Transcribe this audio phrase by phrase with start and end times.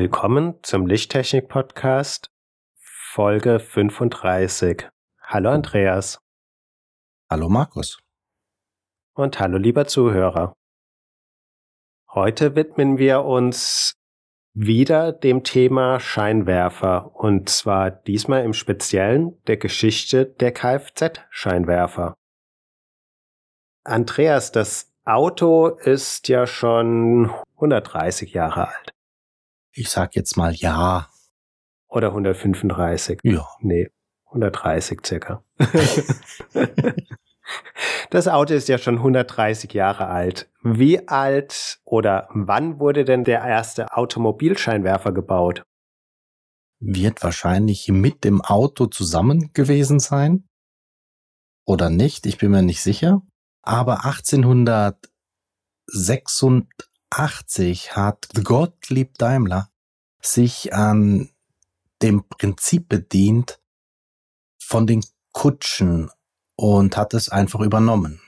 [0.00, 2.30] Willkommen zum Lichttechnik-Podcast,
[2.78, 4.88] Folge 35.
[5.20, 6.20] Hallo Andreas.
[7.28, 7.98] Hallo Markus.
[9.16, 10.54] Und hallo lieber Zuhörer.
[12.14, 13.94] Heute widmen wir uns
[14.54, 22.14] wieder dem Thema Scheinwerfer und zwar diesmal im Speziellen der Geschichte der Kfz-Scheinwerfer.
[23.82, 28.92] Andreas, das Auto ist ja schon 130 Jahre alt.
[29.78, 31.08] Ich sag jetzt mal ja.
[31.86, 33.20] Oder 135.
[33.22, 33.46] Ja.
[33.60, 33.88] Nee,
[34.26, 35.44] 130 circa.
[38.10, 40.50] das Auto ist ja schon 130 Jahre alt.
[40.64, 45.62] Wie alt oder wann wurde denn der erste Automobilscheinwerfer gebaut?
[46.80, 50.48] Wird wahrscheinlich mit dem Auto zusammen gewesen sein.
[51.64, 53.22] Oder nicht, ich bin mir nicht sicher.
[53.62, 56.66] Aber 1886
[57.10, 59.70] 80 hat Gottlieb Daimler
[60.20, 61.30] sich an
[62.02, 63.60] dem Prinzip bedient
[64.60, 66.10] von den Kutschen
[66.56, 68.20] und hat es einfach übernommen.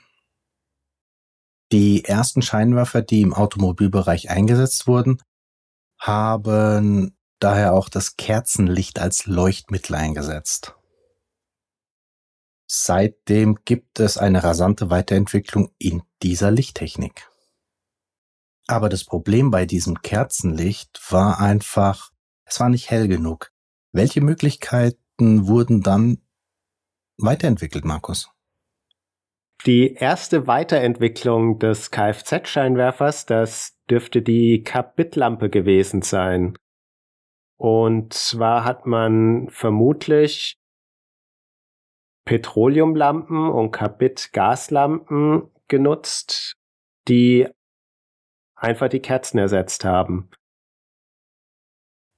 [1.71, 5.21] Die ersten Scheinwerfer, die im Automobilbereich eingesetzt wurden,
[5.99, 10.75] haben daher auch das Kerzenlicht als Leuchtmittel eingesetzt.
[12.67, 17.30] Seitdem gibt es eine rasante Weiterentwicklung in dieser Lichttechnik.
[18.67, 22.11] Aber das Problem bei diesem Kerzenlicht war einfach,
[22.45, 23.51] es war nicht hell genug.
[23.91, 26.21] Welche Möglichkeiten wurden dann
[27.17, 28.29] weiterentwickelt, Markus?
[29.65, 36.57] Die erste Weiterentwicklung des Kfz-Scheinwerfers, das dürfte die Kapitlampe gewesen sein.
[37.57, 40.57] Und zwar hat man vermutlich
[42.25, 46.55] Petroleumlampen und Kapit-Gaslampen genutzt,
[47.07, 47.47] die
[48.61, 50.29] einfach die Kerzen ersetzt haben.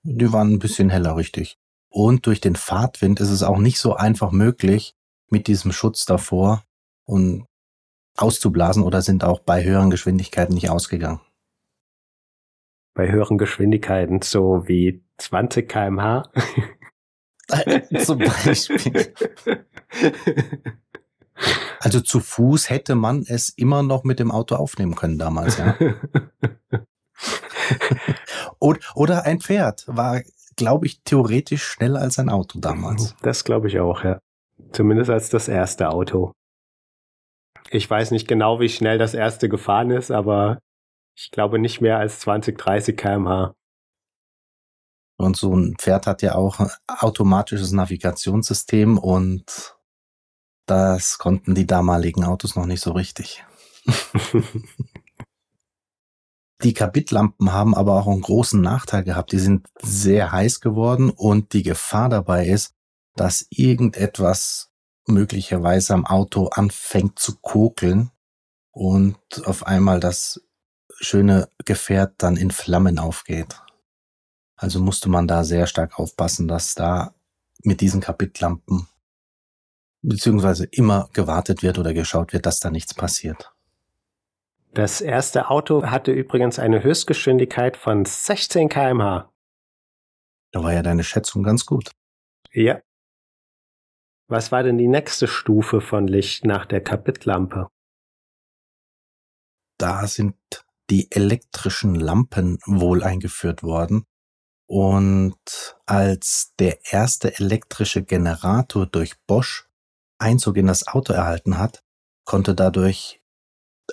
[0.04, 1.58] Die waren ein bisschen heller, richtig.
[1.90, 4.94] Und durch den Fahrtwind ist es auch nicht so einfach möglich,
[5.30, 6.64] mit diesem Schutz davor
[7.06, 7.46] und
[8.18, 11.22] auszublasen oder sind auch bei höheren Geschwindigkeiten nicht ausgegangen.
[12.94, 16.30] Bei höheren Geschwindigkeiten, so wie 20 kmh?
[18.04, 19.14] Zum Beispiel.
[21.84, 25.78] Also zu Fuß hätte man es immer noch mit dem Auto aufnehmen können damals, ja.
[28.96, 30.22] oder ein Pferd war,
[30.56, 33.18] glaube ich, theoretisch schneller als ein Auto damals.
[33.22, 34.22] Das glaube ich auch, ja.
[34.72, 36.32] Zumindest als das erste Auto.
[37.70, 40.60] Ich weiß nicht genau, wie schnell das erste gefahren ist, aber
[41.18, 43.54] ich glaube nicht mehr als 20, 30 kmh.
[45.18, 49.76] Und so ein Pferd hat ja auch ein automatisches Navigationssystem und
[50.66, 53.44] das konnten die damaligen Autos noch nicht so richtig.
[56.64, 59.32] die Kapitlampen haben aber auch einen großen Nachteil gehabt.
[59.34, 62.74] Die sind sehr heiß geworden und die Gefahr dabei ist,
[63.16, 64.72] dass irgendetwas
[65.06, 68.12] möglicherweise am Auto anfängt zu kokeln
[68.72, 70.42] und auf einmal das
[71.00, 73.62] schöne Gefährt dann in Flammen aufgeht.
[74.56, 77.14] Also musste man da sehr stark aufpassen, dass da
[77.64, 78.88] mit diesen Kapitlampen
[80.04, 83.54] beziehungsweise immer gewartet wird oder geschaut wird, dass da nichts passiert.
[84.74, 89.32] Das erste Auto hatte übrigens eine Höchstgeschwindigkeit von 16 kmh.
[90.52, 91.92] Da war ja deine Schätzung ganz gut.
[92.52, 92.82] Ja.
[94.28, 97.68] Was war denn die nächste Stufe von Licht nach der Kapitlampe?
[99.78, 100.36] Da sind
[100.90, 104.06] die elektrischen Lampen wohl eingeführt worden.
[104.66, 109.68] Und als der erste elektrische Generator durch Bosch
[110.24, 111.84] Einzug in das Auto erhalten hat,
[112.26, 113.22] konnte dadurch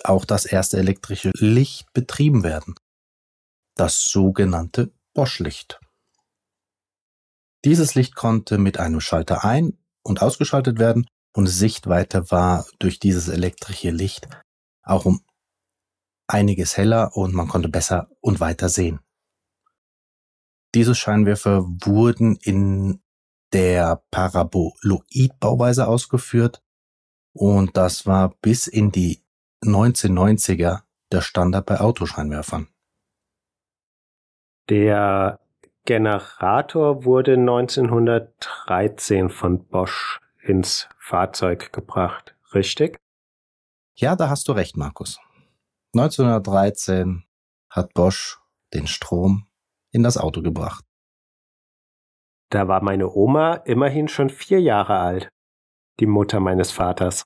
[0.04, 2.74] auch das erste elektrische Licht betrieben werden.
[3.74, 5.80] Das sogenannte Bosch-Licht.
[7.64, 13.28] Dieses Licht konnte mit einem Schalter ein- und ausgeschaltet werden und Sichtweite war durch dieses
[13.28, 14.28] elektrische Licht
[14.82, 15.22] auch um
[16.26, 19.00] einiges heller und man konnte besser und weiter sehen.
[20.74, 23.02] Diese Scheinwerfer wurden in
[23.52, 26.62] der Paraboloid-Bauweise ausgeführt
[27.32, 29.22] Und das war bis in die
[29.62, 30.82] 1990er
[31.12, 32.68] der Standard bei Autoscheinwerfern.
[34.68, 35.40] Der
[35.84, 42.98] Generator wurde 1913 von Bosch ins Fahrzeug gebracht, richtig?
[43.96, 45.18] Ja, da hast du recht, Markus.
[45.94, 47.24] 1913
[47.68, 48.40] hat Bosch
[48.72, 49.46] den Strom
[49.90, 50.84] in das Auto gebracht.
[52.50, 55.30] Da war meine Oma immerhin schon vier Jahre alt,
[56.00, 57.24] die Mutter meines Vaters.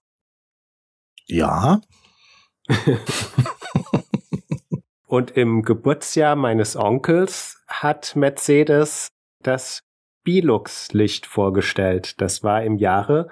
[1.26, 1.80] Ja.
[5.06, 9.08] Und im Geburtsjahr meines Onkels hat Mercedes
[9.42, 9.80] das
[10.24, 12.20] Bilux-Licht vorgestellt.
[12.20, 13.30] Das war im Jahre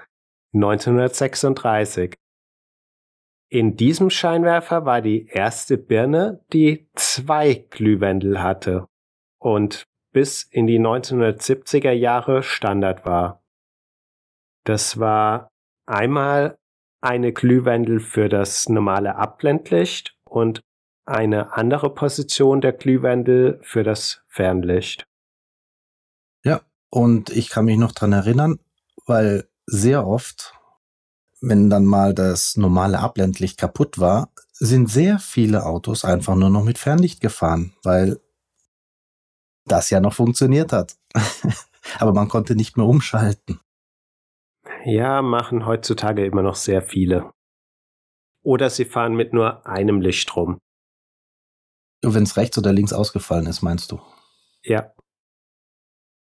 [0.54, 2.14] 1936.
[3.48, 8.86] In diesem Scheinwerfer war die erste Birne, die zwei Glühwendel hatte
[9.38, 13.42] und bis in die 1970er Jahre Standard war.
[14.64, 15.48] Das war
[15.86, 16.56] einmal
[17.00, 20.60] eine Glühwendel für das normale Abblendlicht und
[21.04, 25.04] eine andere Position der Glühwendel für das Fernlicht.
[26.44, 26.60] Ja,
[26.90, 28.60] und ich kann mich noch dran erinnern,
[29.06, 30.54] weil sehr oft
[31.42, 36.62] wenn dann mal das normale Abblendlicht kaputt war, sind sehr viele Autos einfach nur noch
[36.64, 38.20] mit Fernlicht gefahren, weil
[39.64, 40.96] das ja noch funktioniert hat.
[41.98, 43.60] Aber man konnte nicht mehr umschalten.
[44.84, 47.32] Ja, machen heutzutage immer noch sehr viele.
[48.42, 50.58] Oder sie fahren mit nur einem Licht rum.
[52.02, 54.00] Wenn es rechts oder links ausgefallen ist, meinst du?
[54.64, 54.92] Ja.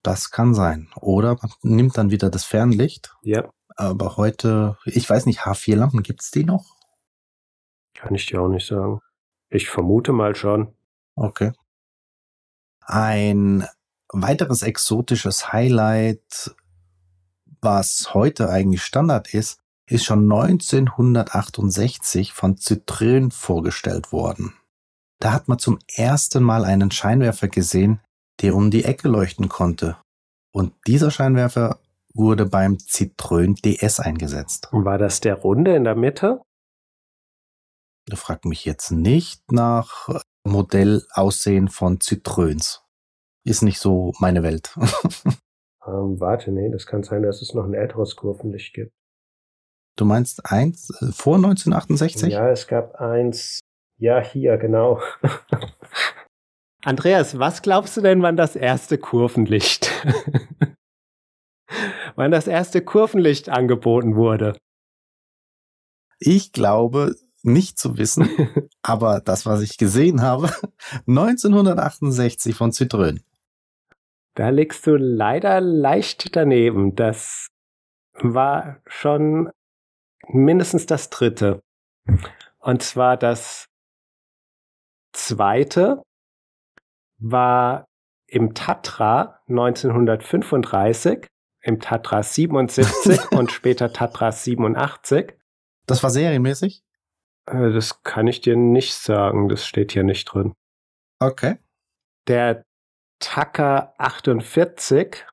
[0.04, 0.89] Das kann sein.
[0.95, 3.16] Oder man nimmt dann wieder das Fernlicht.
[3.22, 3.50] Ja.
[3.77, 6.75] Aber heute, ich weiß nicht, H4-Lampen, gibt's die noch?
[7.94, 9.00] Kann ich dir auch nicht sagen.
[9.50, 10.74] Ich vermute mal schon.
[11.16, 11.51] Okay.
[12.81, 13.66] Ein
[14.10, 16.54] weiteres exotisches Highlight,
[17.62, 24.54] was heute eigentlich Standard ist, ist schon 1968 von Citroën vorgestellt worden.
[25.19, 28.01] Da hat man zum ersten Mal einen Scheinwerfer gesehen,
[28.42, 29.98] der um die Ecke leuchten konnte.
[30.51, 31.80] Und dieser Scheinwerfer
[32.13, 34.69] wurde beim Citroën DS eingesetzt.
[34.72, 36.42] War das der Runde in der Mitte?
[38.07, 40.07] Du fragt mich jetzt nicht nach
[40.43, 42.79] Modellaussehen von Citroëns.
[43.43, 44.75] Ist nicht so meine Welt.
[45.88, 48.93] ähm, warte, nee, das kann sein, dass es noch ein älteres Kurvenlicht gibt.
[49.97, 52.31] Du meinst eins äh, vor 1968?
[52.31, 53.59] Ja, es gab eins.
[53.97, 55.01] Ja, hier, genau.
[56.83, 59.91] Andreas, was glaubst du denn, wann das erste Kurvenlicht
[62.15, 64.57] wann das erste Kurvenlicht angeboten wurde?
[66.19, 68.29] Ich glaube nicht zu wissen,
[68.81, 70.51] aber das, was ich gesehen habe,
[71.07, 73.21] 1968 von Citroën.
[74.35, 76.95] Da liegst du leider leicht daneben.
[76.95, 77.47] Das
[78.13, 79.49] war schon
[80.27, 81.61] mindestens das dritte.
[82.59, 83.67] Und zwar das
[85.13, 86.01] zweite
[87.17, 87.85] war
[88.27, 91.27] im Tatra 1935
[91.63, 95.33] im Tatra 77 und später Tatra 87.
[95.85, 96.83] Das war serienmäßig?
[97.47, 100.53] Äh, das kann ich dir nicht sagen, das steht hier nicht drin.
[101.19, 101.57] Okay.
[102.27, 102.63] Der
[103.19, 105.25] Taka 48,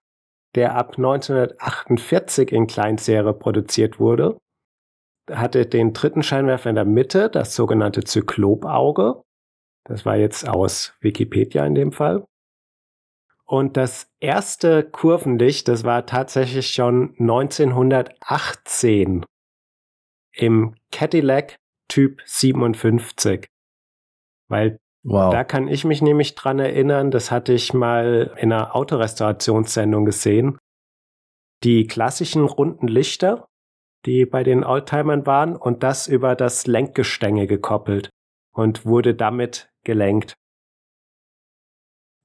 [0.55, 4.38] der ab 1948 in Kleinserie produziert wurde,
[5.31, 9.22] hatte den dritten Scheinwerfer in der Mitte, das sogenannte Zyklopauge.
[9.84, 12.24] Das war jetzt aus Wikipedia in dem Fall.
[13.44, 19.24] Und das erste Kurvenlicht, das war tatsächlich schon 1918
[20.32, 21.56] im Cadillac
[21.89, 23.49] Typ 57.
[24.49, 25.33] Weil wow.
[25.33, 30.59] da kann ich mich nämlich dran erinnern, das hatte ich mal in einer Autorestaurationssendung gesehen.
[31.65, 33.49] Die klassischen runden Lichter,
[34.07, 38.11] die bei den Oldtimern waren und das über das Lenkgestänge gekoppelt
[38.53, 40.35] und wurde damit gelenkt.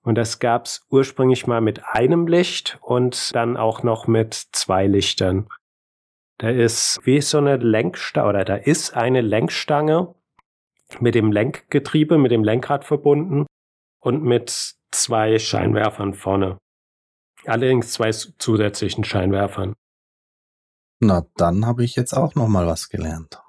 [0.05, 5.47] Und das gab's ursprünglich mal mit einem Licht und dann auch noch mit zwei Lichtern.
[6.43, 10.13] Da ist wie so eine Lenkstange oder da ist eine Lenkstange
[10.99, 13.45] mit dem Lenkgetriebe, mit dem Lenkrad verbunden
[14.01, 16.57] und mit zwei Scheinwerfern vorne.
[17.45, 19.73] Allerdings zwei zusätzlichen Scheinwerfern.
[20.99, 23.41] Na, dann habe ich jetzt auch noch mal was gelernt.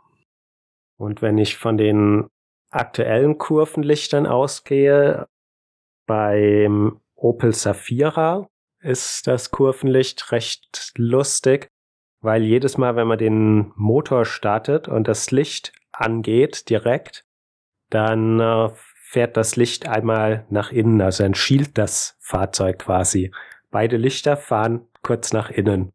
[0.96, 2.28] Und wenn ich von den
[2.70, 5.26] aktuellen Kurvenlichtern ausgehe,
[6.06, 8.48] beim Opel Safira
[8.78, 11.73] ist das Kurvenlicht recht lustig,
[12.24, 17.26] weil jedes Mal, wenn man den Motor startet und das Licht angeht direkt,
[17.90, 23.30] dann äh, fährt das Licht einmal nach innen, also dann schielt das Fahrzeug quasi.
[23.70, 25.92] Beide Lichter fahren kurz nach innen,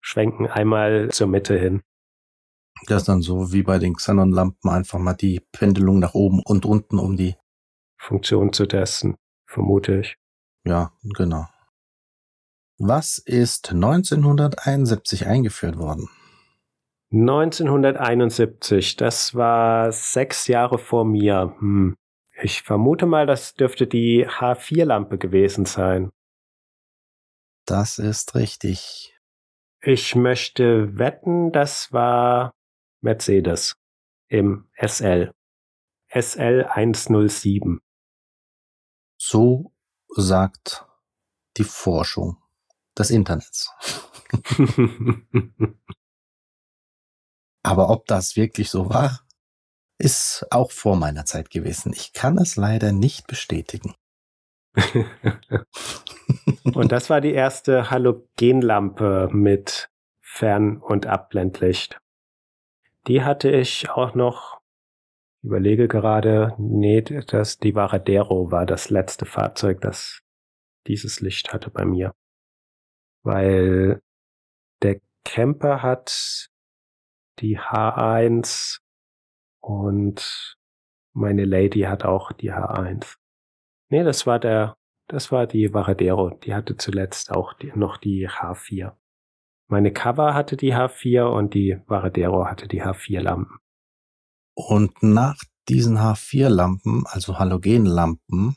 [0.00, 1.82] schwenken einmal zur Mitte hin.
[2.86, 6.64] Das ist dann so wie bei den Xenon-Lampen einfach mal die Pendelung nach oben und
[6.64, 7.36] unten um die
[7.98, 9.16] Funktion zu testen,
[9.46, 10.16] vermute ich.
[10.64, 11.46] Ja, genau.
[12.78, 16.10] Was ist 1971 eingeführt worden?
[17.10, 21.54] 1971, das war sechs Jahre vor mir.
[21.58, 21.96] Hm.
[22.42, 26.10] Ich vermute mal, das dürfte die H4-Lampe gewesen sein.
[27.64, 29.16] Das ist richtig.
[29.80, 32.52] Ich möchte wetten, das war
[33.00, 33.74] Mercedes
[34.28, 35.32] im SL.
[36.12, 37.80] SL 107.
[39.18, 39.72] So
[40.14, 40.86] sagt
[41.56, 42.36] die Forschung
[42.98, 43.70] des Internets.
[47.62, 49.26] Aber ob das wirklich so war,
[49.98, 51.92] ist auch vor meiner Zeit gewesen.
[51.94, 53.94] Ich kann es leider nicht bestätigen.
[56.74, 59.88] und das war die erste Halogenlampe mit
[60.20, 61.98] Fern- und Abblendlicht.
[63.06, 64.60] Die hatte ich auch noch,
[65.42, 70.20] überlege gerade, nee, das, die Varadero war das letzte Fahrzeug, das
[70.86, 72.12] dieses Licht hatte bei mir.
[73.26, 74.00] Weil
[74.82, 76.48] der Camper hat
[77.40, 78.78] die H1
[79.60, 80.56] und
[81.12, 83.16] meine Lady hat auch die H1.
[83.88, 84.76] Nee, das war der,
[85.08, 86.30] das war die Varadero.
[86.30, 88.92] Die hatte zuletzt auch die, noch die H4.
[89.66, 93.58] Meine Cover hatte die H4 und die Varadero hatte die H4-Lampen.
[94.54, 98.54] Und nach diesen H4-Lampen, also Halogenlampen,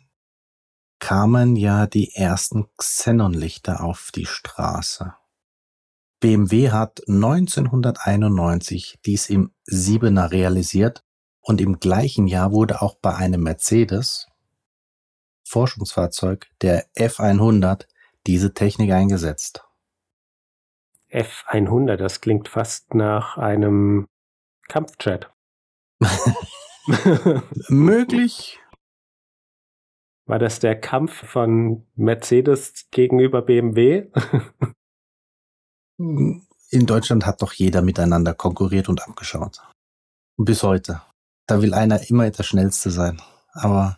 [0.99, 5.13] kamen ja die ersten Xenonlichter auf die Straße.
[6.19, 11.03] BMW hat 1991 dies im Siebener realisiert
[11.41, 14.27] und im gleichen Jahr wurde auch bei einem Mercedes
[15.45, 17.87] Forschungsfahrzeug der F100
[18.27, 19.65] diese Technik eingesetzt.
[21.09, 24.07] F100, das klingt fast nach einem
[24.67, 25.31] Kampfjet.
[27.69, 28.59] Möglich.
[30.29, 34.11] War das der Kampf von Mercedes gegenüber BMW?
[35.97, 39.59] In Deutschland hat doch jeder miteinander konkurriert und abgeschaut.
[40.37, 41.01] Bis heute.
[41.47, 43.19] Da will einer immer der Schnellste sein.
[43.53, 43.97] Aber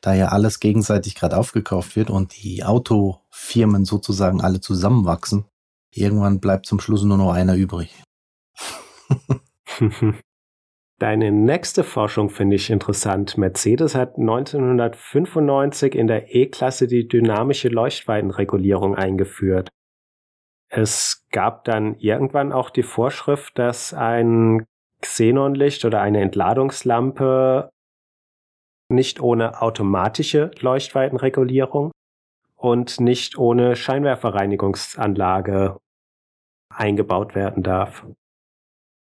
[0.00, 5.44] da ja alles gegenseitig gerade aufgekauft wird und die Autofirmen sozusagen alle zusammenwachsen,
[5.92, 8.02] irgendwann bleibt zum Schluss nur noch einer übrig.
[10.98, 13.38] Deine nächste Forschung finde ich interessant.
[13.38, 19.68] Mercedes hat 1995 in der E-Klasse die dynamische Leuchtweitenregulierung eingeführt.
[20.70, 24.66] Es gab dann irgendwann auch die Vorschrift, dass ein
[25.00, 27.70] Xenonlicht oder eine Entladungslampe
[28.90, 31.92] nicht ohne automatische Leuchtweitenregulierung
[32.56, 35.78] und nicht ohne Scheinwerferreinigungsanlage
[36.74, 38.04] eingebaut werden darf.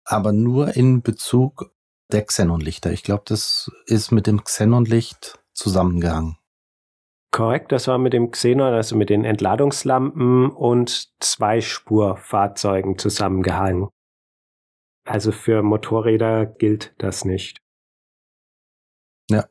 [0.06, 1.72] Aber nur in Bezug
[2.14, 2.92] der Xenonlichter.
[2.92, 6.38] Ich glaube, das ist mit dem Xenonlicht zusammengehangen.
[7.32, 13.88] Korrekt, das war mit dem Xenon, also mit den Entladungslampen und Zweispurfahrzeugen zusammengehangen.
[15.06, 17.62] Also für Motorräder gilt das nicht.
[19.30, 19.48] Ja.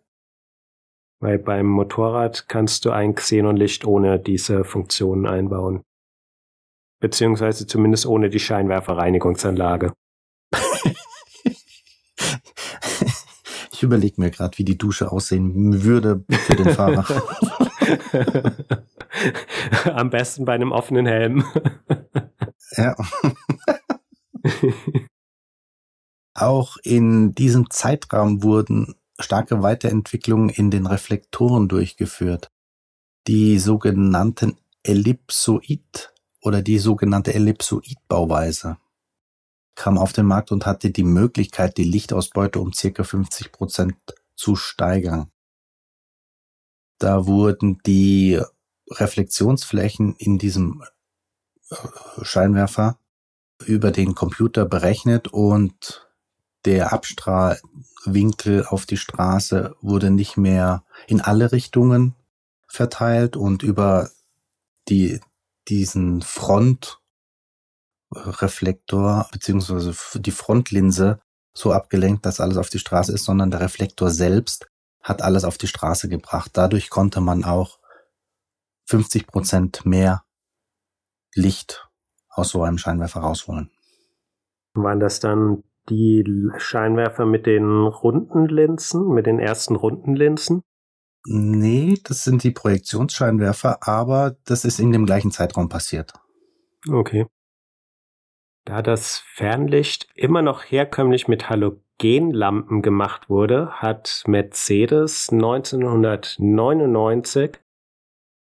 [1.20, 5.82] Weil beim Motorrad kannst du ein Xenonlicht ohne diese Funktionen einbauen.
[7.00, 9.94] Beziehungsweise zumindest ohne die Scheinwerferreinigungsanlage.
[13.80, 17.06] Ich überlege mir gerade, wie die Dusche aussehen würde für den Fahrer.
[19.94, 21.46] Am besten bei einem offenen Helm.
[22.76, 22.94] ja.
[26.34, 32.50] Auch in diesem Zeitraum wurden starke Weiterentwicklungen in den Reflektoren durchgeführt.
[33.28, 38.76] Die sogenannten Ellipsoid oder die sogenannte Ellipsoid-Bauweise
[39.80, 43.96] kam auf den Markt und hatte die Möglichkeit, die Lichtausbeute um circa 50 Prozent
[44.36, 45.30] zu steigern.
[46.98, 48.38] Da wurden die
[48.90, 50.84] Reflexionsflächen in diesem
[51.70, 51.76] äh,
[52.20, 52.98] Scheinwerfer
[53.64, 56.06] über den Computer berechnet und
[56.66, 62.14] der Abstrahlwinkel auf die Straße wurde nicht mehr in alle Richtungen
[62.66, 64.10] verteilt und über
[64.90, 65.20] die,
[65.68, 66.20] diesen
[68.12, 71.20] Frontreflektor beziehungsweise die Frontlinse
[71.52, 74.68] so abgelenkt, dass alles auf die Straße ist, sondern der Reflektor selbst
[75.02, 76.50] hat alles auf die Straße gebracht.
[76.54, 77.78] Dadurch konnte man auch
[78.86, 80.24] 50 Prozent mehr
[81.34, 81.88] Licht
[82.28, 83.70] aus so einem Scheinwerfer rausholen.
[84.74, 86.24] Waren das dann die
[86.58, 90.62] Scheinwerfer mit den runden Linsen, mit den ersten runden Linsen?
[91.26, 96.14] Nee, das sind die Projektionsscheinwerfer, aber das ist in dem gleichen Zeitraum passiert.
[96.90, 97.26] Okay.
[98.64, 107.52] Da das Fernlicht immer noch herkömmlich mit Halogenlampen gemacht wurde, hat Mercedes 1999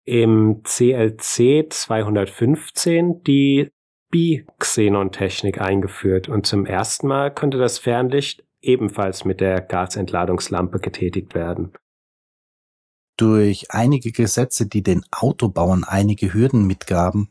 [0.04, 3.70] im CLC 215 die
[4.10, 11.72] Bi-Xenon-Technik eingeführt und zum ersten Mal konnte das Fernlicht ebenfalls mit der Gasentladungslampe getätigt werden.
[13.18, 17.30] Durch einige Gesetze, die den Autobauern einige Hürden mitgaben,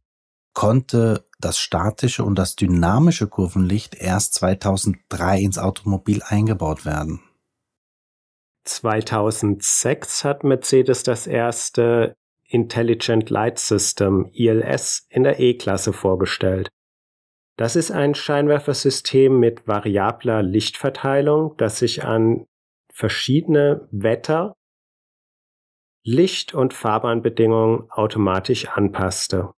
[0.57, 7.21] konnte das statische und das dynamische Kurvenlicht erst 2003 ins Automobil eingebaut werden.
[8.63, 16.69] 2006 hat Mercedes das erste Intelligent Light System ILS in der E-Klasse vorgestellt.
[17.55, 22.47] Das ist ein Scheinwerfersystem mit variabler Lichtverteilung, das sich an
[22.91, 24.55] verschiedene Wetter-,
[26.03, 29.53] Licht- und Fahrbahnbedingungen automatisch anpasste.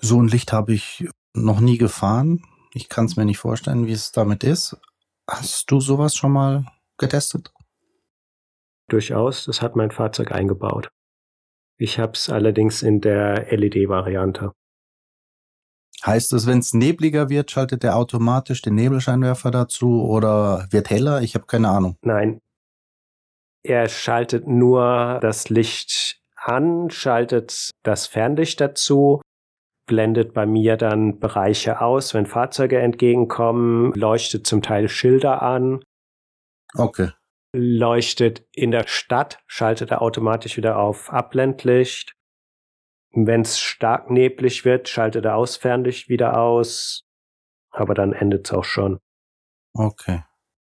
[0.00, 2.42] So ein Licht habe ich noch nie gefahren.
[2.72, 4.76] Ich kann es mir nicht vorstellen, wie es damit ist.
[5.28, 6.64] Hast du sowas schon mal
[6.96, 7.52] getestet?
[8.88, 10.88] Durchaus, das hat mein Fahrzeug eingebaut.
[11.78, 14.52] Ich habe es allerdings in der LED-Variante.
[16.04, 21.20] Heißt es, wenn es nebliger wird, schaltet er automatisch den Nebelscheinwerfer dazu oder wird heller?
[21.20, 21.96] Ich habe keine Ahnung.
[22.02, 22.40] Nein.
[23.62, 29.20] Er schaltet nur das Licht an, schaltet das Fernlicht dazu,
[29.90, 35.82] blendet bei mir dann Bereiche aus, wenn Fahrzeuge entgegenkommen, leuchtet zum Teil Schilder an.
[36.74, 37.10] Okay
[37.52, 42.14] leuchtet in der Stadt, schaltet er automatisch wieder auf Abblendlicht.
[43.12, 47.02] Wenn es stark neblig wird, schaltet er Ausfernlicht wieder aus.
[47.70, 48.98] Aber dann endet es auch schon.
[49.74, 50.22] Okay.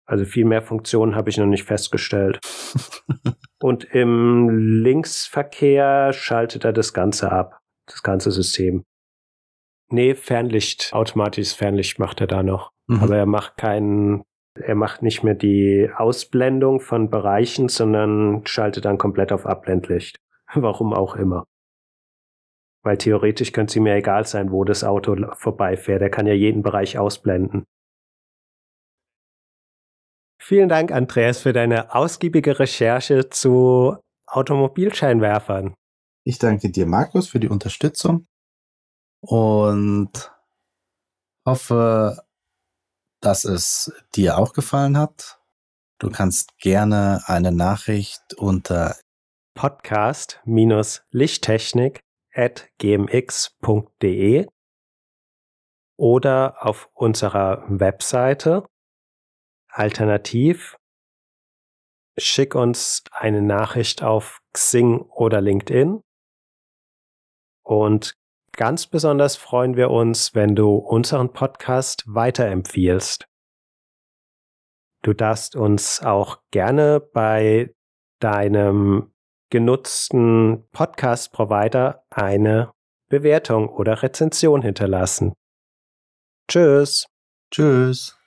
[0.05, 2.39] Also viel mehr Funktionen habe ich noch nicht festgestellt.
[3.61, 4.49] Und im
[4.81, 7.59] Linksverkehr schaltet er das Ganze ab.
[7.85, 8.83] Das ganze System.
[9.91, 12.71] Nee, Fernlicht, automatisches Fernlicht macht er da noch.
[12.87, 13.03] Mhm.
[13.03, 14.23] Aber er macht keinen
[14.55, 20.19] er macht nicht mehr die Ausblendung von Bereichen, sondern schaltet dann komplett auf Abblendlicht.
[20.53, 21.45] Warum auch immer.
[22.83, 26.01] Weil theoretisch könnte es ihm ja egal sein, wo das Auto vorbeifährt.
[26.01, 27.63] Er kann ja jeden Bereich ausblenden.
[30.41, 35.75] Vielen Dank, Andreas, für deine ausgiebige Recherche zu Automobilscheinwerfern.
[36.25, 38.25] Ich danke dir, Markus, für die Unterstützung
[39.21, 40.31] und
[41.45, 42.25] hoffe,
[43.21, 45.39] dass es dir auch gefallen hat.
[45.99, 48.95] Du kannst gerne eine Nachricht unter
[49.53, 51.99] podcast-lichttechnik
[52.33, 54.47] at gmx.de
[55.97, 58.65] oder auf unserer Webseite.
[59.69, 60.77] Alternativ
[62.17, 66.01] schick uns eine Nachricht auf Xing oder LinkedIn.
[67.63, 68.15] Und
[68.57, 73.25] Ganz besonders freuen wir uns, wenn du unseren Podcast weiterempfiehlst.
[75.03, 77.73] Du darfst uns auch gerne bei
[78.19, 79.11] deinem
[79.49, 82.71] genutzten Podcast-Provider eine
[83.09, 85.33] Bewertung oder Rezension hinterlassen.
[86.47, 87.07] Tschüss.
[87.51, 88.17] Tschüss.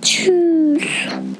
[0.00, 1.38] Tschüss.